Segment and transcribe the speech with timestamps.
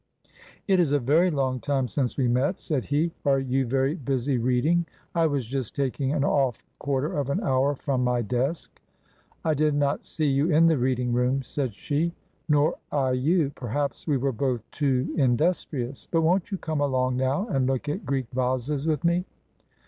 [0.67, 4.39] "It is a very long time since we met," said he." Are you very busy
[4.39, 4.87] reading?
[5.13, 8.81] I was just taking an off quarter of an hour from my desk."
[9.45, 12.15] I did not see you in the reading room," said she.
[12.49, 13.51] Nor I you.
[13.53, 16.07] Perhaps we were both too industrious.
[16.09, 19.23] But won't you come along now and look at Greek vases with me